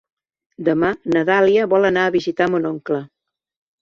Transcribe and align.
Demà 0.69 0.89
na 1.15 1.23
Dàlia 1.29 1.67
vol 1.75 1.87
anar 1.91 2.07
a 2.07 2.15
visitar 2.19 2.49
mon 2.55 2.67
oncle. 2.71 3.03